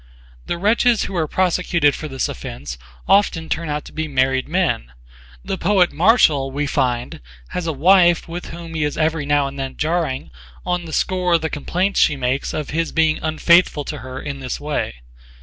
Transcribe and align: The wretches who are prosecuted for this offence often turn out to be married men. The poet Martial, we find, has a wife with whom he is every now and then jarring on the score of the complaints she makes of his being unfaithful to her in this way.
The 0.47 0.57
wretches 0.57 1.03
who 1.03 1.15
are 1.15 1.27
prosecuted 1.27 1.93
for 1.93 2.07
this 2.07 2.27
offence 2.27 2.79
often 3.07 3.49
turn 3.49 3.69
out 3.69 3.85
to 3.85 3.91
be 3.93 4.07
married 4.07 4.47
men. 4.49 4.93
The 5.45 5.59
poet 5.59 5.91
Martial, 5.91 6.49
we 6.49 6.65
find, 6.65 7.21
has 7.49 7.67
a 7.67 7.71
wife 7.71 8.27
with 8.27 8.47
whom 8.47 8.73
he 8.73 8.83
is 8.83 8.97
every 8.97 9.27
now 9.27 9.45
and 9.45 9.59
then 9.59 9.77
jarring 9.77 10.31
on 10.65 10.85
the 10.85 10.91
score 10.93 11.35
of 11.35 11.41
the 11.41 11.51
complaints 11.51 11.99
she 11.99 12.15
makes 12.15 12.51
of 12.51 12.71
his 12.71 12.91
being 12.91 13.19
unfaithful 13.21 13.83
to 13.83 13.99
her 13.99 14.19
in 14.19 14.39
this 14.39 14.59
way. 14.59 14.95